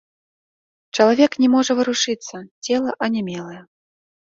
[0.97, 2.35] Чалавек не можа варушыцца,
[2.67, 3.61] цела анямелае.